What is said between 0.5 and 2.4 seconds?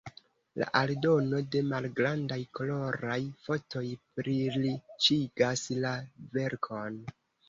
La aldono de malgrandaj